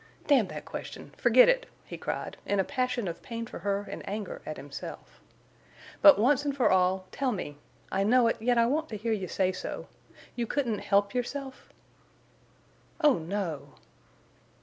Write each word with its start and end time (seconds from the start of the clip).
"D—n 0.25 0.47
that 0.47 0.65
question!—forget 0.65 1.47
it!" 1.47 1.67
he 1.85 1.95
cried, 1.95 2.35
in 2.43 2.59
a 2.59 2.63
passion 2.63 3.07
of 3.07 3.21
pain 3.21 3.45
for 3.45 3.59
her 3.59 3.85
and 3.87 4.01
anger 4.09 4.41
at 4.47 4.57
himself. 4.57 5.19
"But 6.01 6.17
once 6.17 6.43
and 6.43 6.57
for 6.57 6.71
all—tell 6.71 7.31
me—I 7.31 8.03
know 8.03 8.25
it, 8.25 8.41
yet 8.41 8.57
I 8.57 8.65
want 8.65 8.89
to 8.89 8.97
hear 8.97 9.13
you 9.13 9.27
say 9.27 9.51
so—you 9.51 10.47
couldn't 10.47 10.79
help 10.79 11.13
yourself?" 11.13 11.69
"Oh 13.01 13.19
no." 13.19 13.75